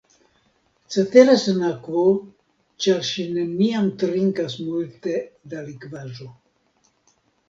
[0.93, 2.05] Cetere sen akvo,
[2.85, 5.13] ĉar ŝi neniam trinkas multe
[5.53, 6.31] da likvaĵo.